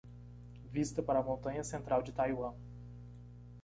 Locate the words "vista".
0.73-1.03